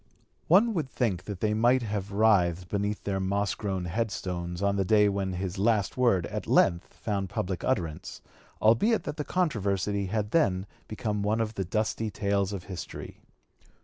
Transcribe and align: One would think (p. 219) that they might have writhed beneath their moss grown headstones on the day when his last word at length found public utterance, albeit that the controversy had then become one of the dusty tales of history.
One 0.47 0.73
would 0.73 0.89
think 0.89 1.25
(p. 1.25 1.25
219) 1.25 1.31
that 1.31 1.39
they 1.41 1.53
might 1.53 1.81
have 1.83 2.11
writhed 2.11 2.69
beneath 2.69 3.03
their 3.03 3.19
moss 3.19 3.53
grown 3.53 3.85
headstones 3.85 4.63
on 4.63 4.75
the 4.75 4.83
day 4.83 5.07
when 5.09 5.33
his 5.33 5.59
last 5.59 5.95
word 5.95 6.25
at 6.25 6.47
length 6.47 6.91
found 6.95 7.29
public 7.29 7.63
utterance, 7.63 8.19
albeit 8.59 9.03
that 9.03 9.17
the 9.17 9.23
controversy 9.23 10.07
had 10.07 10.31
then 10.31 10.65
become 10.87 11.21
one 11.21 11.39
of 11.39 11.53
the 11.53 11.63
dusty 11.65 12.09
tales 12.09 12.51
of 12.51 12.63
history. 12.63 13.19